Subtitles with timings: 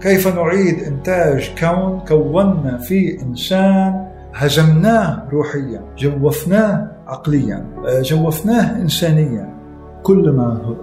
[0.00, 7.66] كيف نعيد إنتاج كون كونا فيه إنسان هزمناه روحيا جوفناه عقليا
[8.02, 9.54] جوفناه إنسانيا.
[10.02, 10.76] كلما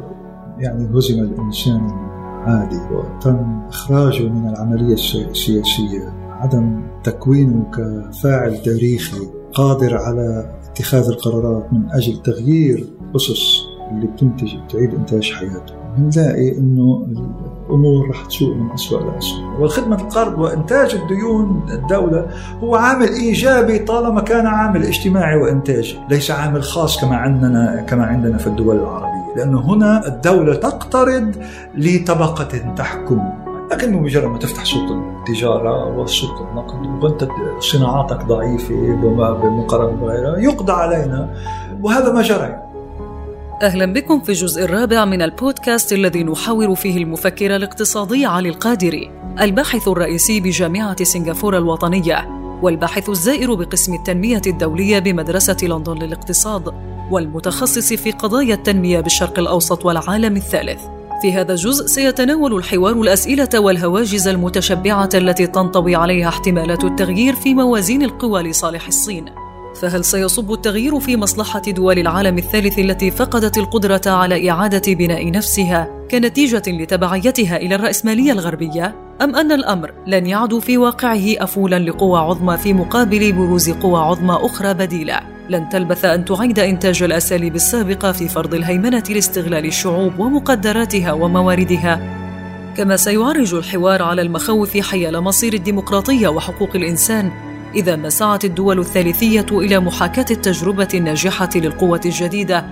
[0.59, 1.89] يعني هزم الإنسان
[2.45, 6.13] العادي وتم إخراجه من العملية السياسية.
[6.29, 13.61] عدم تكوينه كفاعل تاريخي قادر على اتخاذ القرارات من أجل تغيير أسس
[13.91, 15.73] اللي بتنتج بتعيد إنتاج حياته.
[15.97, 17.07] بنلاقي إنه
[17.69, 22.27] الأمور رح تسوء من اسوء لاسوء والخدمة القرض وإنتاج الديون الدولة
[22.63, 28.37] هو عامل إيجابي طالما كان عامل اجتماعي وإنتاجي ليس عامل خاص كما عندنا كما عندنا
[28.37, 29.35] في الدول العربية.
[29.35, 31.35] لأنه هنا الدولة تقترض
[31.75, 33.19] لطبقة تحكم.
[33.71, 37.27] لكنه مجرد ما تفتح سوق التجارة وسوق النقد وأنت
[37.59, 41.33] صناعاتك ضعيفة بمقارنة بغيرها يقضى علينا.
[41.81, 42.64] وهذا ما جرى.
[43.61, 49.87] أهلا بكم في الجزء الرابع من البودكاست الذي نحاور فيه المفكر الاقتصادي علي القادري الباحث
[49.87, 52.27] الرئيسي بجامعة سنغافورة الوطنية
[52.61, 56.73] والباحث الزائر بقسم التنمية الدولية بمدرسة لندن للاقتصاد
[57.11, 60.81] والمتخصص في قضايا التنمية بالشرق الأوسط والعالم الثالث.
[61.21, 68.03] في هذا الجزء سيتناول الحوار الأسئلة والهواجز المتشبعة التي تنطوي عليها احتمالات التغيير في موازين
[68.03, 69.25] القوى لصالح الصين.
[69.81, 76.07] فهل سيصب التغيير في مصلحة دول العالم الثالث التي فقدت القدرة على إعادة بناء نفسها
[76.11, 82.57] كنتيجة لتبعيتها إلى الرأسمالية الغربية؟ أم أن الأمر لن يعد في واقعه أفولا لقوى عظمى
[82.57, 88.27] في مقابل بروز قوى عظمى أخرى بديلة؟ لن تلبث أن تعيد إنتاج الأساليب السابقة في
[88.27, 91.99] فرض الهيمنة لاستغلال الشعوب ومقدراتها ومواردها
[92.77, 97.31] كما سيعرج الحوار على المخاوف حيال مصير الديمقراطية وحقوق الإنسان
[97.75, 102.65] إذا ما سعت الدول الثالثية إلى محاكاة التجربة الناجحة للقوة الجديدة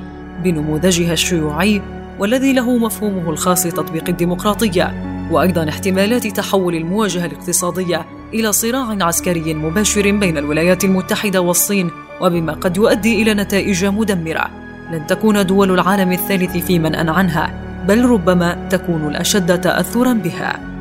[0.43, 1.81] بنموذجها الشيوعي
[2.19, 4.93] والذي له مفهومه الخاص تطبيق الديمقراطية
[5.31, 11.91] وأيضا احتمالات تحول المواجهة الاقتصادية إلى صراع عسكري مباشر بين الولايات المتحدة والصين
[12.21, 14.49] وبما قد يؤدي إلى نتائج مدمرة.
[14.91, 17.53] لن تكون دول العالم الثالث في منأى عنها
[17.87, 20.72] بل ربما تكون الأشد تأثرا بها.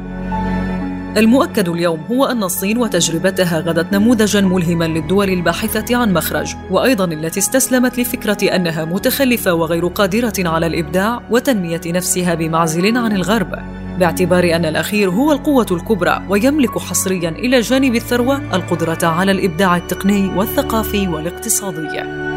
[1.16, 7.40] المؤكد اليوم هو أن الصين وتجربتها غدت نموذجا ملهما للدول الباحثة عن مخرج وأيضا التي
[7.40, 13.58] استسلمت لفكرة أنها متخلفة وغير قادرة على الإبداع وتنمية نفسها بمعزل عن الغرب.
[13.98, 20.28] باعتبار أن الأخير هو القوة الكبرى ويملك حصريا إلى جانب الثروة القدرة على الإبداع التقني
[20.36, 22.31] والثقافي والاقتصادي.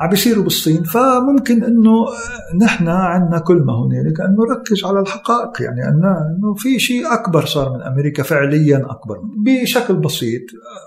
[0.00, 2.06] عم بيصيروا بالصين فممكن إنه
[2.62, 7.44] نحن عندنا كل ما هنالك ان نركز على الحقائق يعني ان إنه في شيء أكبر
[7.44, 10.42] صار من أمريكا فعليا أكبر بشكل بسيط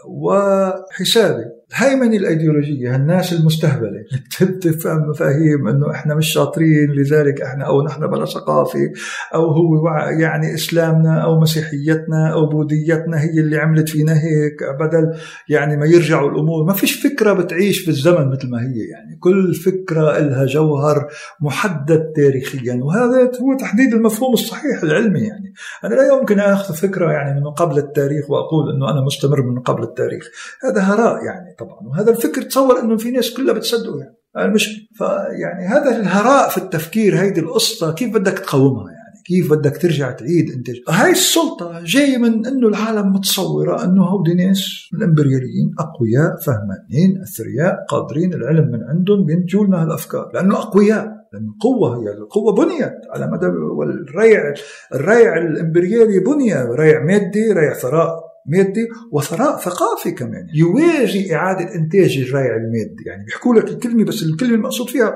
[0.07, 1.58] وحسابي.
[1.71, 3.89] الهيمنه الإيديولوجية الناس المستهبلة.
[4.41, 8.91] اللي بتفهم مفاهيم إنه إحنا مش شاطرين لذلك إحنا أو نحن بلا ثقافة
[9.33, 9.87] أو هو
[10.19, 15.13] يعني إسلامنا أو مسيحيتنا أو بوذيتنا هي اللي عملت فينا هيك بدل
[15.49, 16.63] يعني ما يرجعوا الأمور.
[16.63, 19.17] ما فيش فكرة بتعيش في الزمن مثل ما هي يعني.
[19.19, 21.07] كل فكرة لها جوهر
[21.41, 22.79] محدد تاريخيا.
[22.83, 25.53] وهذا هو تحديد المفهوم الصحيح العلمي يعني.
[25.83, 29.83] أنا لا يمكن أخذ فكرة يعني من قبل التاريخ وأقول إنه أنا مستمر من قبل
[29.83, 30.29] التاريخ.
[30.63, 31.58] هذا هراء يعني.
[31.59, 31.79] طبعا.
[31.87, 34.15] وهذا الفكر تصور إنه في ناس كلها بتصدقه يعني.
[34.49, 34.85] المشكلة.
[34.95, 40.51] فيعني هذا الهراء في التفكير هيدي القصة كيف بدك تقاومها يعني؟ كيف بدك ترجع تعيد
[40.51, 47.85] إنتاج؟ هاي السلطة جاية من إنه العالم متصورة إنه هودي ناس الإمبرياليين أقوياء فهمانين أثرياء
[47.89, 50.31] قادرين العلم من عندهم بينتجوا لنا هالأفكار.
[50.33, 54.53] لأنه أقوياء لأن القوة هي القوة بنيت على مدى والريع
[54.93, 58.28] الريع الإمبريالي بني ريع مادي ريع ثراء.
[58.45, 60.47] مادي وثراء ثقافي كمان.
[60.53, 63.03] يواجه إعادة إنتاج الريع المادي.
[63.05, 65.13] يعني بيحكوا لك الكلمة بس الكلمة المقصود فيها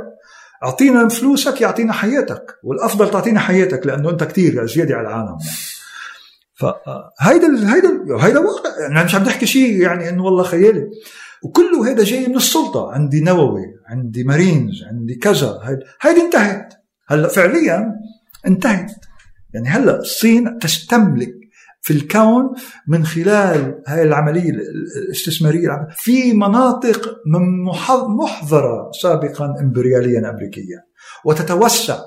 [0.63, 5.27] أعطينا فلوسك يعطينا حياتك والأفضل تعطينا حياتك لأنه أنت كثير زيادة على العالم.
[5.27, 5.39] يعني.
[6.55, 8.69] فهيدا هيدا هيدا واقع.
[8.79, 10.89] يعني مش عم نحكي شيء يعني إنه والله خيالي.
[11.43, 12.91] وكله هيدا جاي من السلطة.
[12.91, 15.79] عندي نووي عندي مارينز عندي كذا.
[16.01, 16.73] هيدي انتهت.
[17.07, 17.91] هلأ فعليا
[18.47, 18.91] انتهت.
[19.53, 21.42] يعني هلأ الصين تستملك
[21.85, 22.53] في الكون
[22.87, 24.49] من خلال هاي العملية
[25.05, 25.87] الاستثمارية.
[25.91, 27.15] في مناطق
[28.07, 30.79] محظرة سابقا إمبرياليا أمريكيا.
[31.25, 31.99] وتتوسع.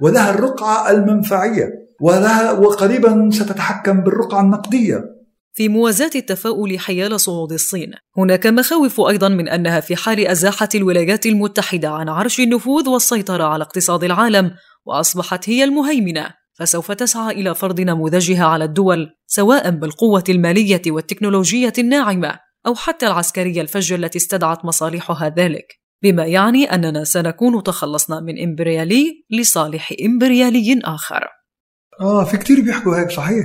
[0.00, 1.70] ولها الرقعة المنفعية.
[2.00, 5.04] ولها وقريبا ستتحكم بالرقعة النقدية.
[5.52, 11.26] في موازاة التفاؤل حيال صعود الصين، هناك مخاوف أيضا من أنها في حال أزاحت الولايات
[11.26, 14.50] المتحدة عن عرش النفوذ والسيطرة على اقتصاد العالم
[14.86, 16.37] وأصبحت هي المهيمنة.
[16.58, 23.60] فسوف تسعى إلى فرض نموذجها على الدول سواء بالقوة المالية والتكنولوجية الناعمة أو حتى العسكرية
[23.60, 25.66] الفجة التي استدعت مصالحها ذلك.
[26.02, 31.24] بما يعني أننا سنكون تخلصنا من إمبريالي لصالح إمبريالي آخر.
[32.00, 33.44] آه في كتير بيحكوا هيك صحيح.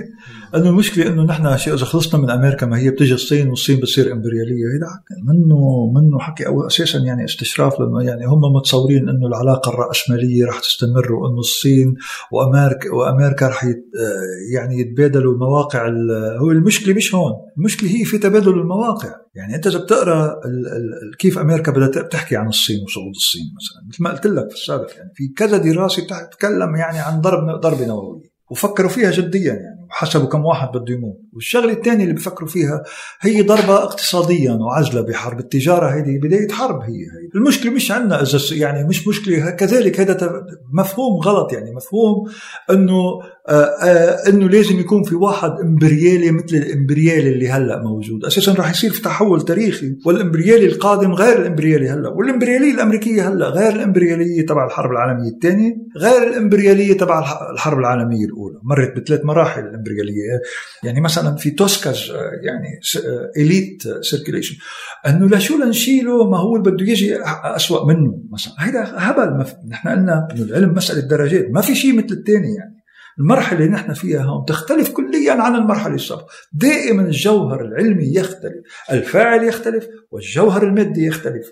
[0.55, 4.11] أنه المشكلة إنه نحن شيء إذا خلصنا من أمريكا ما هي بتجي الصين والصين بتصير
[4.11, 4.65] إمبريالية.
[4.73, 4.87] هيدا
[5.23, 10.59] منه منه حكي أو أساسا يعني استشراف لأنه يعني هم متصورين إنه العلاقة الرأسمالية رح
[10.59, 11.95] تستمر وإنه الصين
[12.31, 13.85] وامريكا وأمريكا رح يت
[14.53, 15.87] يعني يتبادلوا مواقع
[16.41, 19.09] هو المشكلة مش هون المشكلة هي في تبادل المواقع.
[19.35, 23.87] يعني أنت إذا بتقرأ ال ال كيف أمريكا بدات بتحكي عن الصين وصعود الصين مثلا
[23.89, 27.85] مثل ما قلت لك في السابق يعني في كذا دراسة بتتكلم يعني عن ضرب ضربة
[27.85, 29.72] نووية وفكروا فيها جديا يعني.
[29.93, 31.17] وحسبوا كم واحد بده يموت.
[31.33, 32.83] والشغلة الثانية اللي بفكروا فيها
[33.21, 38.39] هي ضربة اقتصاديا وعزله بحرب التجارة هذه بداية حرب هي هي المشكلة مش عندنا إذا
[38.51, 42.29] يعني مش مشكلة كذلك هذا مفهوم غلط يعني مفهوم
[42.69, 48.25] آه إنه لازم يكون في واحد إمبريالي مثل الإمبريالي اللي هلأ موجود.
[48.25, 53.75] أساسا راح يصير في تحول تاريخي والإمبريالي القادم غير الإمبريالي هلأ والإمبريالية الأمريكية هلأ غير
[53.75, 57.19] الإمبريالية تبع الحرب العالمية الثانية غير الإمبريالية تبع
[57.53, 58.59] الحرب العالمية الأولى.
[58.63, 60.41] مرت بثلاث مراحل الإمبريالية.
[60.83, 62.79] يعني مثلا في توسكاز آه، يعني
[63.37, 64.55] elite circulation
[65.07, 70.43] إنه لشو لنشيله ما هو بده يجي اسوء منه مثلا؟ هيدا هبل نحن قلنا إنه
[70.43, 72.82] العلم مسألة درجات ما في شيء مثل الثاني يعني.
[73.19, 76.27] المرحلة اللي نحن فيها هون تختلف كليا عن المرحلة السابقة.
[76.53, 81.51] دائما الجوهر العلمي يختلف الفاعل يختلف والجوهر المادي يختلف.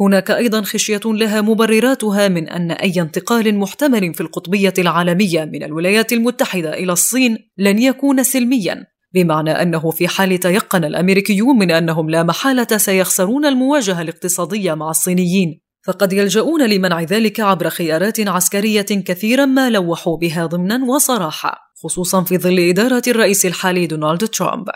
[0.00, 6.12] هناك أيضا خشية لها مبرراتها من أن أي انتقال محتمل في القطبية العالمية من الولايات
[6.12, 12.22] المتحدة إلى الصين لن يكون سلميا بمعنى أنه في حال تيقن الأمريكيون من أنهم لا
[12.22, 15.65] محالة سيخسرون المواجهة الاقتصادية مع الصينيين.
[15.86, 22.38] فقد يلجؤون لمنع ذلك عبر خيارات عسكرية كثيرا ما لوحوا بها ضمنا وصراحة خصوصا في
[22.38, 24.68] ظل إدارة الرئيس الحالي دونالد ترامب.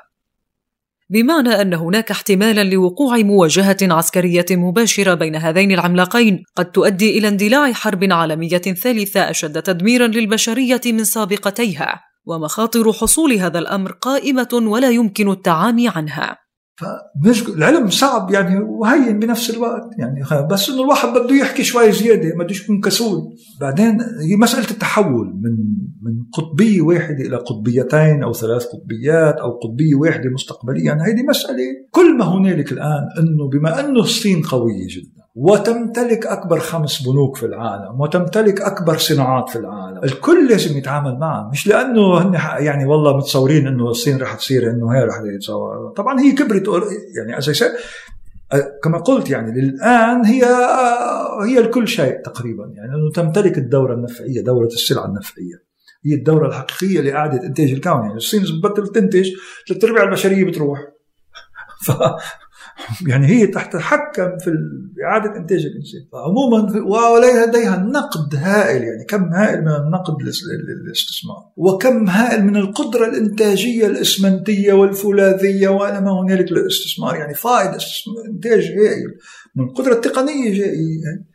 [1.10, 7.72] بمعنى أن هناك احتمالا لوقوع مواجهة عسكرية مباشرة بين هذين العملاقين قد تؤدي إلى اندلاع
[7.72, 15.30] حرب عالمية ثالثة أشد تدميرا للبشرية من سابقتيها ومخاطر حصول هذا الأمر قائمة ولا يمكن
[15.30, 16.49] التعامي عنها.
[17.48, 20.46] العلم صعب يعني وهين بنفس الوقت يعني.
[20.50, 23.36] بس إنه الواحد بده يحكي شوي زيادة ما بدوش يكون كسول.
[23.60, 29.94] بعدين هي مسألة التحول من من قطبية واحدة إلى قطبيتين أو ثلاث قطبيات أو قطبية
[29.94, 35.19] واحدة مستقبليا يعني هذه مسألة كل ما هنالك الآن إنه بما إنه الصين قوية جدا
[35.34, 40.04] وتمتلك أكبر خمس بنوك في العالم وتمتلك أكبر صناعات في العالم.
[40.04, 42.34] الكل لازم يتعامل معها مش لأنه هن
[42.64, 46.68] يعني والله متصورين أنه الصين رح تصير أنه هي رح تتصور طبعا هي كبرت
[47.16, 47.66] يعني أساسا
[48.82, 50.44] كما قلت يعني للآن هي
[51.44, 52.72] هي الكل شيء تقريبا.
[52.76, 55.70] يعني أنه تمتلك الدورة النفعية دورة السلعة النفعية.
[56.04, 57.92] هي الدورة الحقيقية لإعادة إنتاج الكون.
[57.92, 59.30] يعني الصين بتبطل تنتج
[59.68, 60.78] ثلاث أرباع البشرية بتروح.
[61.86, 61.90] ف
[63.10, 64.50] يعني هي تتحكم في
[65.04, 66.00] إعادة إنتاج الإنسان.
[66.14, 71.52] عموما ولديها نقد هائل يعني كم هائل من النقد للاستثمار.
[71.56, 77.16] وكم هائل من القدرة الإنتاجية الإسمنتية والفولاذية وأنا ما هنالك للاستثمار.
[77.16, 77.78] يعني فائدة
[78.28, 79.14] إنتاج هائل
[79.56, 81.26] من القدرة التقنية جاي يعني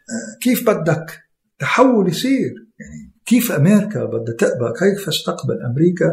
[0.41, 1.19] كيف بدك
[1.59, 6.11] تحول يصير؟ يعني كيف أمريكا بدها تقبل كيف تستقبل أمريكا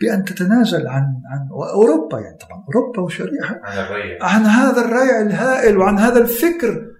[0.00, 5.98] بأن تتنازل عن عن أوروبا يعني؟ طبعا أوروبا وشريحه عن, عن هذا الريع الهائل وعن
[5.98, 6.92] هذا الفكر.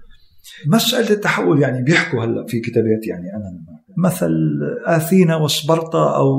[0.66, 3.52] مسألة التحول يعني بيحكوا هلأ في كتابات يعني أنا
[3.96, 4.32] مثل
[4.86, 6.36] آثينا وسبرطة أو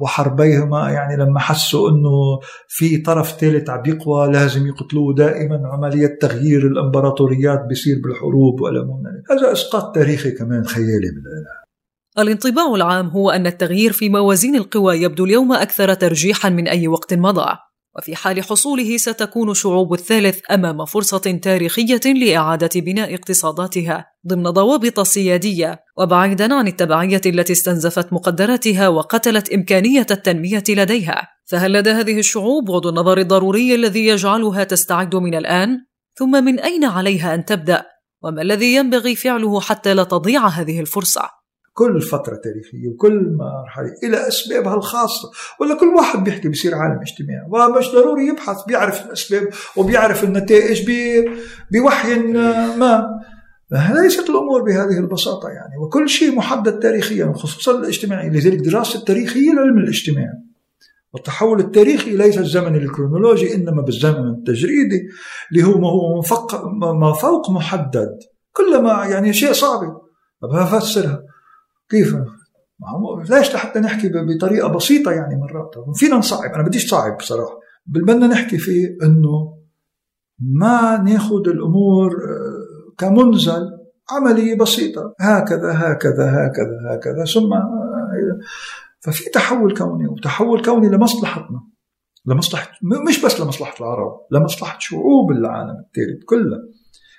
[0.00, 5.60] وحربيهما يعني لما حسوا أنه في طرف ثالث عم يقوى لازم يقتلوه دائما.
[5.64, 9.52] عملية تغيير الإمبراطوريات بيصير بالحروب ولا هذا.
[9.52, 11.65] إسقاط تاريخي كمان خيالي بالإله
[12.18, 17.14] الانطباع العام هو أن التغيير في موازين القوى يبدو اليوم أكثر ترجيحا من أي وقت
[17.14, 17.56] مضى
[17.98, 25.80] وفي حال حصوله ستكون شعوب الثالث أمام فرصة تاريخية لإعادة بناء اقتصاداتها ضمن ضوابط سيادية
[25.98, 31.28] وبعيدا عن التبعية التي استنزفت مقدراتها وقتلت إمكانية التنمية لديها.
[31.44, 35.78] فهل لدى هذه الشعوب وضع النظر الضروري الذي يجعلها تستعد من الآن؟
[36.14, 37.84] ثم من أين عليها أن تبدأ؟
[38.22, 41.30] وما الذي ينبغي فعله حتى لا تضيع هذه الفرصة؟
[41.76, 45.30] كل فترة تاريخية وكل مرحلة إلى أسبابها الخاصة.
[45.60, 47.46] ولا كل واحد بيحكي بيصير عالم اجتماعي.
[47.50, 50.90] ومش ضروري يبحث بيعرف الأسباب وبيعرف النتائج
[51.72, 52.18] بوحي
[52.78, 53.06] ما.
[53.70, 55.76] ليست الأمور بهذه البساطة يعني.
[55.82, 58.30] وكل شيء محدد تاريخيا خصوصا الاجتماعي.
[58.30, 60.42] لذلك دراسة التاريخ هي العلم الاجتماعي
[61.12, 65.08] والتحول التاريخي ليس الزمن الكرونولوجي إنما بالزمن التجريدي
[65.52, 66.22] اللي هو ما هو
[66.94, 68.18] ما فوق محدد.
[68.52, 69.80] كلما يعني شيء صعب
[70.42, 71.22] بفسرها
[71.88, 72.16] كيف؟
[73.30, 78.58] ليش لحتى نحكي بطريقة بسيطة يعني مرات فينا نصعب أنا بديش صعب بصراحة بدنا نحكي
[78.58, 79.56] فيه إنه
[80.40, 83.70] ما ناخذ الأمور آه، كمنزل
[84.10, 85.14] عمليه بسيطة.
[85.20, 88.38] هكذا هكذا هكذا هكذا ثم آه،
[89.00, 91.60] ففي تحول كوني وتحول كوني لمصلحتنا
[92.26, 92.72] لمصلحة
[93.08, 96.58] مش بس لمصلحة العرب لمصلحة شعوب العالم الثالث كلها.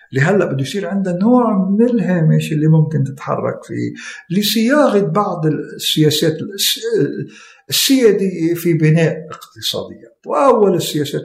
[0.09, 3.93] اللي هلا بده يصير عندها نوع من الهامش اللي ممكن تتحرك فيه
[4.37, 6.37] لصياغة بعض السياسات
[7.69, 10.19] السيادية في بناء اقتصاديات.
[10.25, 11.23] وأول السياسات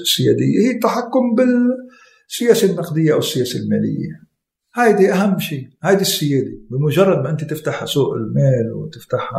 [0.00, 4.29] السيادية هي التحكم بالسياسة النقدية أو السياسة المالية.
[4.74, 6.52] هيدي أهم شيء هيدي السيادة.
[6.70, 9.30] بمجرد ما أنت تفتح سوق المال وتفتح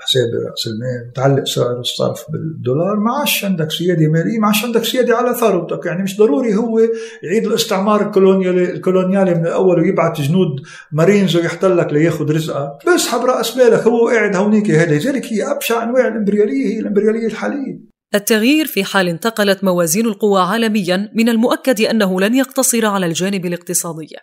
[0.00, 4.84] حساب رأس المال وتعلق سعر الصرف بالدولار ما عادش عندك سيادة مالية ما عادش عندك
[4.84, 5.86] سيادة على ثروتك.
[5.86, 6.78] يعني مش ضروري هو
[7.22, 10.60] يعيد الاستعمار الكولونيالي الكولونيالي من الأول ويبعث جنود
[10.92, 12.86] مارينز ويحتلك لياخذ رزقك.
[12.86, 14.70] بيسحب رأس مالك هو قاعد هونيك.
[14.70, 17.92] هذا لذلك هي أبشع أنواع الإمبريالية هي الإمبريالية الحالية.
[18.14, 24.16] التغيير في حال انتقلت موازين القوى عالميا من المؤكد أنه لن يقتصر على الجانب الاقتصادي.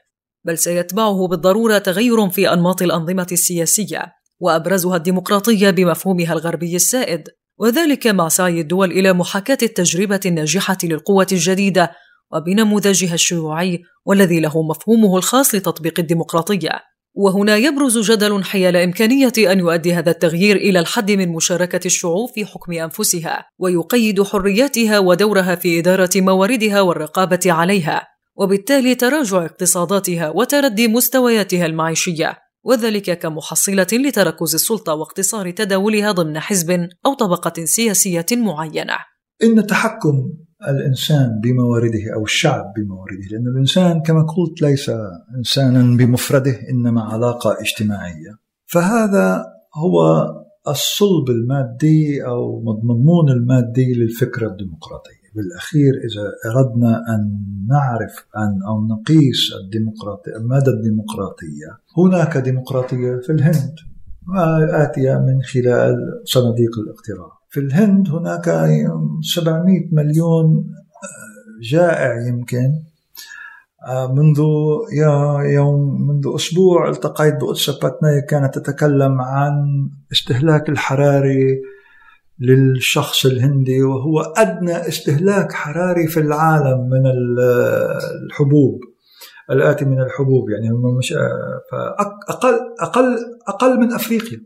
[0.46, 7.24] بل سيتبعه بالضرورة تغير في أنماط الأنظمة السياسية وأبرزها الديمقراطية بمفهومها الغربي السائد.
[7.60, 11.92] وذلك مع سعي الدول إلى محاكاة التجربة الناجحة للقوة الجديدة
[12.34, 16.70] وبنموذجها الشيوعي والذي له مفهومه الخاص لتطبيق الديمقراطية.
[17.14, 22.46] وهنا يبرز جدل حيال إمكانية أن يؤدي هذا التغيير إلى الحد من مشاركة الشعوب في
[22.46, 28.19] حكم أنفسها ويقيد حرياتها ودورها في إدارة مواردها والرقابة عليها.
[28.40, 37.14] وبالتالي تراجع اقتصاداتها وتردي مستوياتها المعيشية وذلك كمحصلة لتركز السلطة واقتصار تداولها ضمن حزب أو
[37.14, 38.98] طبقة سياسية معينة.
[39.44, 40.34] إن تحكم
[40.70, 44.92] الإنسان بموارده أو الشعب بموارده لأن الإنسان كما قلت ليس
[45.38, 48.38] إنسانا بمفرده إنما علاقة اجتماعية.
[48.66, 50.26] فهذا هو
[50.68, 57.22] الصلب المادي أو مضمون المادي للفكره الديمقراطيه بالأخير إذا أردنا أن
[57.70, 61.70] نعرف أن أو نقيس الديمقراطية مدى الديمقراطية.
[61.98, 63.76] هناك ديمقراطية في الهند
[64.72, 67.32] آتية من خلال صناديق الاقتراع.
[67.50, 68.46] في الهند هناك
[69.22, 70.74] 700 مليون
[71.62, 72.72] جائع يمكن.
[74.10, 74.40] منذ
[75.44, 79.54] يوم منذ أسبوع التقيت بقدس باتناي كانت تتكلم عن
[80.12, 81.62] استهلاك الحراري
[82.40, 87.04] للشخص الهندي وهو أدنى استهلاك حراري في العالم من
[88.26, 88.80] الحبوب
[89.52, 90.70] الآتي من الحبوب يعني
[91.00, 91.14] مش
[92.82, 93.18] أقل
[93.48, 94.40] أقل من أفريقيا.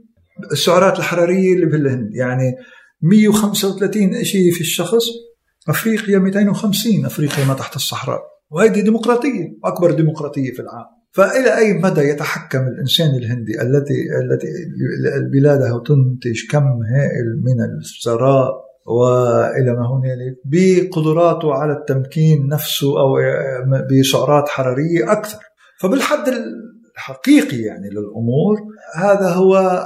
[0.51, 2.55] السعرات الحرارية اللي في الهند يعني
[3.01, 5.05] 135 شيء في الشخص
[5.69, 8.19] أفريقيا 250 أفريقيا ما تحت الصحراء.
[8.51, 11.02] وهذه ديمقراطية أكبر ديمقراطية في العالم.
[11.13, 14.47] فإلى أي مدى يتحكم الإنسان الهندي التي التي
[15.31, 23.15] بلاده تنتج كم هائل من الثراء وإلى ما هنالك؟ بقدراته على التمكين نفسه أو
[23.91, 25.39] بسعرات حرارية أكثر.
[25.79, 26.27] فبالحد
[26.95, 28.57] الحقيقي يعني للأمور
[28.95, 29.83] هذا هو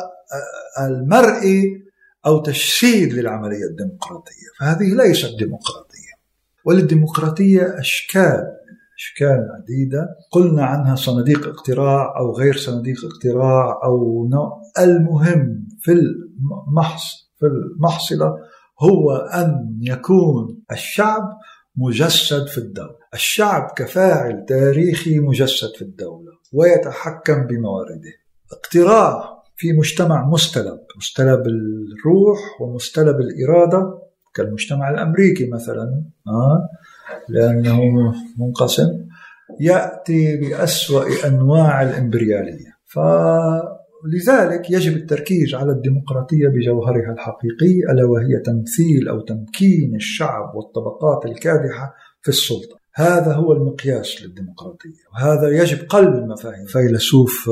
[0.79, 1.63] المرئي
[2.25, 4.47] أو تجسيد للعملية الديمقراطية.
[4.59, 6.13] فهذه ليست ديمقراطية.
[6.65, 8.56] وللديمقراطية أشكال.
[8.97, 10.07] أشكال عديدة.
[10.31, 14.61] قلنا عنها صناديق اقتراع أو غير صناديق اقتراع أو نوع.
[14.79, 18.33] المهم في المحص في المحصلة
[18.81, 21.23] هو أن يكون الشعب
[21.75, 22.97] مجسد في الدولة.
[23.13, 28.13] الشعب كفاعل تاريخي مجسد في الدولة ويتحكم بموارده.
[28.51, 34.01] اقتراع في مجتمع مستلب مستلب الروح ومستلب الإرادة.
[34.33, 36.69] كالمجتمع الأمريكي مثلا آه.
[37.29, 37.81] لأنه
[38.39, 39.07] منقسم
[39.59, 42.77] يأتي بأسوأ أنواع الإمبريالية.
[42.85, 51.93] فلذلك يجب التركيز على الديمقراطية بجوهرها الحقيقي ألا وهي تمثيل أو تمكين الشعب والطبقات الكادحة
[52.21, 52.77] في السلطة.
[52.95, 56.65] هذا هو المقياس للديمقراطية وهذا يجب قلب المفاهيم.
[56.65, 57.49] فيلسوف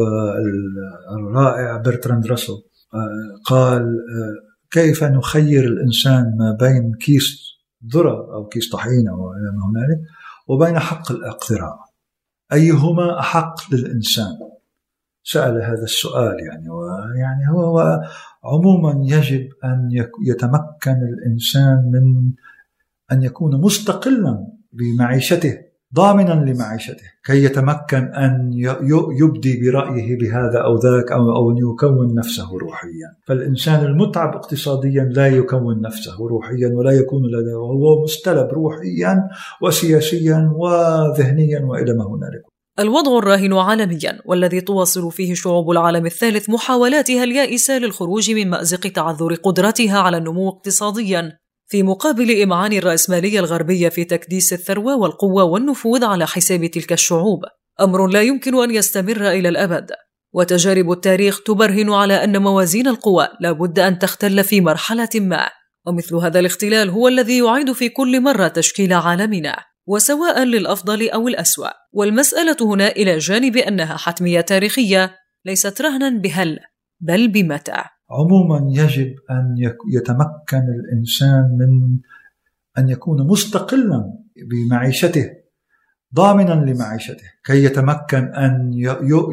[1.19, 2.53] الرائع برتراند راسل
[3.45, 3.97] قال
[4.71, 7.54] كيف نخير الإنسان ما بين كيس
[7.94, 10.01] ذرة أو كيس طحين أو ما هنالك
[10.48, 11.80] وبين حق الاقتراع.
[12.54, 14.34] أيهما أحق للإنسان؟
[15.24, 18.01] سأل هذا السؤال يعني ويعني هو
[18.44, 19.89] عموما يجب أن
[20.27, 22.32] يتمكن الإنسان من
[23.12, 25.64] أن يكون مستقلا بمعيشته.
[25.95, 27.07] ضامنا لمعيشته.
[27.25, 28.51] كي يتمكن أن
[29.21, 33.09] يبدي برأيه بهذا أو ذاك أو أن يكون نفسه روحيا.
[33.27, 39.29] فالإنسان المتعب اقتصاديا لا يكون نفسه روحيا ولا يكون لديه وهو مستلب روحيا
[39.61, 42.43] وسياسيا وذهنيا وإلى ما هنالك.
[42.79, 49.33] الوضع الراهن عالميا والذي تواصل فيه شعوب العالم الثالث محاولاتها اليائسة للخروج من مأزق تعذر
[49.33, 51.31] قدرتها على النمو اقتصاديا.
[51.67, 57.39] في مقابل إمعان الرأسمالية الغربية في تكديس الثروة والقوة والنفوذ على حساب تلك الشعوب،
[57.81, 59.91] أمر لا يمكن أن يستمر إلى الأبد،
[60.34, 65.50] وتجارب التاريخ تبرهن على أن موازين القوى لا بد أن تختل في مرحلة ما.
[65.88, 69.57] ومثل هذا الاختلال هو الذي يعيد في كل مرة تشكيل عالمنا
[69.88, 71.69] وسواء للأفضل أو الأسوأ.
[71.93, 76.60] والمسألة هنا إلى جانب أنها حتمية تاريخية ليست رهنا بهل
[77.00, 77.84] بل بمتى.
[78.09, 79.55] عموما يجب أن
[79.93, 82.00] يتمكن الإنسان من
[82.77, 84.13] أن يكون مستقلا
[84.50, 85.31] بمعيشته
[86.15, 88.71] ضامنا لمعيشته كي يتمكن أن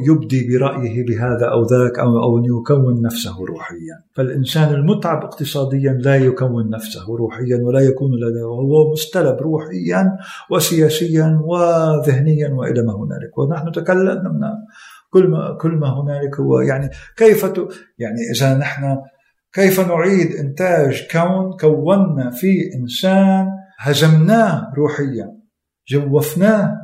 [0.09, 3.97] يبدي برأيه بهذا أو ذاك أو أن يكون نفسه روحيا.
[4.13, 10.17] فالإنسان المتعب اقتصاديا لا يكون نفسه روحيا ولا يكون لديه وهو مستلب روحيا
[10.51, 13.39] وسياسيا وذهنيا وإلى ما هنالك.
[13.39, 14.53] ونحن تكلمنا
[15.13, 16.61] كل ما كل ما هنالك هو.
[16.61, 17.43] يعني كيف
[17.99, 18.99] يعني إذا نحن
[19.53, 23.47] كيف نعيد إنتاج كون كونا فيه إنسان
[23.79, 25.37] هزمناه روحيا
[25.89, 26.77] جوفناه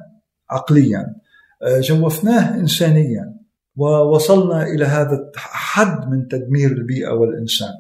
[0.50, 1.14] عقليا
[1.62, 3.34] آه، جوفناه انسانيا
[3.76, 7.74] ووصلنا إلى هذا الحد من تدمير البيئة والإنسان.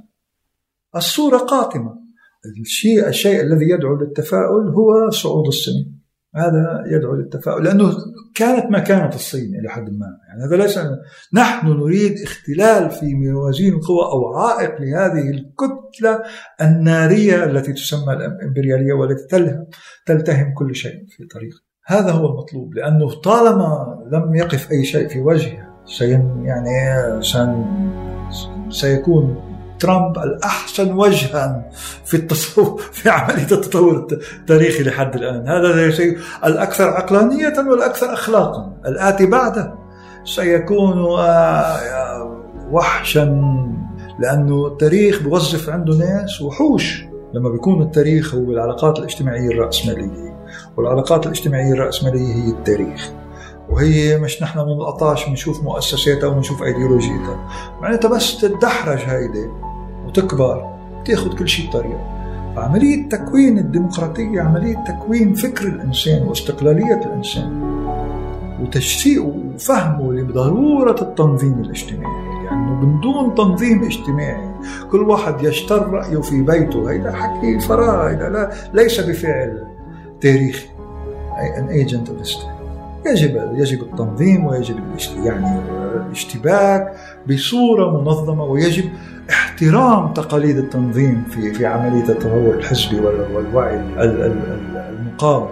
[0.96, 1.98] الصورة قاتمة.
[2.60, 5.97] الشيء الشيء الذي يدعو للتفاؤل هو صعود الصين
[6.36, 7.92] هذا يدعو للتفاؤل لأنه
[8.34, 10.06] كانت مكانة الصين إلى حد ما.
[10.28, 10.78] يعني هذا ليس
[11.34, 16.22] نحن نريد اختلال في موازين القوى أو عائق لهذه الكتلة
[16.60, 19.26] النارية التي تسمى الإمبريالية والتي
[20.06, 21.54] تلتهم كل شيء في طريق.
[21.86, 25.68] هذا هو المطلوب لأنه طالما لم يقف أي شيء في وجهها
[26.44, 27.10] يعني
[28.70, 29.47] سيكون
[29.80, 31.70] ترامب الأحسن وجها
[32.04, 35.48] في التصور في عملية التطور التاريخي لحد الآن.
[35.48, 38.72] هذا شيء الأكثر عقلانية والأكثر أخلاقا.
[38.86, 39.74] الآتي بعده.
[40.24, 42.36] سيكون آه،
[42.70, 43.24] وحشا.
[44.20, 47.04] لأنه التاريخ بوظف عنده ناس وحوش.
[47.34, 50.38] لما بيكون التاريخ هو العلاقات الاجتماعية الرأسمالية.
[50.76, 53.10] والعلاقات الاجتماعية الرأسمالية هي التاريخ.
[53.70, 57.48] وهي مش نحن من القطاش بنشوف مؤسساتها وبنشوف ايديولوجيتها
[57.80, 59.48] معناتها بس تدحرج هيدي
[60.08, 62.18] وتكبر بتاخذ كل شيء بطريقة.
[62.56, 67.62] فعملية تكوين الديمقراطية عملية تكوين فكر الإنسان واستقلالية الإنسان
[68.62, 74.50] وتشسيق وفهمه لضرورة التنظيم الاجتماعي لأنه يعني من دون تنظيم اجتماعي
[74.90, 76.90] كل واحد يشتر رأيه في بيته.
[76.90, 79.66] هيدا حكي فراغ هيدا لا ليس بفعل
[80.20, 80.68] تاريخي.
[81.68, 82.58] Agent of history
[83.06, 84.76] يجب يجب التنظيم ويجب
[85.24, 85.60] يعني
[86.06, 86.94] الاشتباك
[87.26, 88.84] بصورة منظمة ويجب
[89.30, 95.48] احترام تقاليد التنظيم في في عملية التطور الحزبي والوعي المقاوم.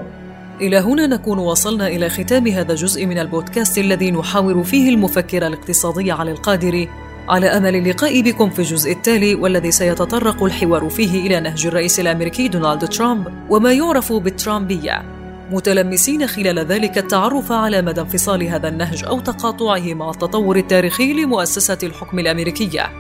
[0.61, 6.13] إلى هنا نكون وصلنا إلى ختام هذا الجزء من البودكاست الذي نحاور فيه المفكر الاقتصادي
[6.13, 6.89] علي القادري
[7.29, 12.49] على أمل اللقاء بكم في الجزء التالي والذي سيتطرق الحوار فيه إلى نهج الرئيس الأمريكي
[12.49, 15.16] دونالد ترامب وما يعرف بالترامبية.
[15.51, 21.79] متلمسين خلال ذلك التعرف على مدى انفصال هذا النهج أو تقاطعه مع التطور التاريخي لمؤسسة
[21.83, 22.91] الحكم الأمريكية.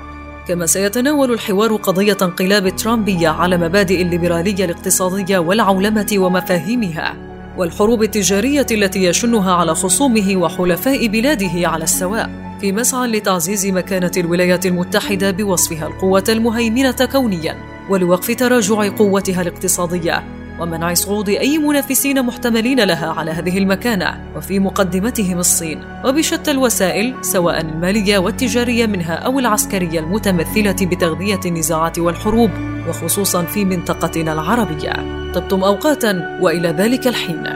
[0.48, 7.14] كما سيتناول الحوار قضية انقلاب الترامبيه على مبادئ الليبرالية الاقتصادية والعولمة ومفاهيمها
[7.56, 12.30] والحروب التجارية التي يشنها على خصومه وحلفاء بلاده على السواء
[12.60, 17.56] في مسعى لتعزيز مكانة الولايات المتحدة بوصفها القوة المهيمنة كونيا
[17.90, 20.35] ولوقف تراجع قوتها الاقتصادية.
[20.60, 25.82] ومنع صعود أي منافسين محتملين لها على هذه المكانة وفي مقدمتهم الصين.
[26.04, 32.50] وبشتى الوسائل سواء المالية والتجارية منها أو العسكرية المتمثلة بتغذية النزاعات والحروب
[32.88, 34.92] وخصوصا في منطقتنا العربية.
[35.32, 37.46] طبتم أوقاتا وإلى ذلك الحين.